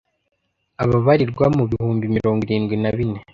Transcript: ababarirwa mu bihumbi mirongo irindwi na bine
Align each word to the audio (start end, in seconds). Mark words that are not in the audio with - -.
ababarirwa 0.83 1.45
mu 1.57 1.63
bihumbi 1.71 2.05
mirongo 2.15 2.39
irindwi 2.45 2.75
na 2.81 2.91
bine 2.97 3.19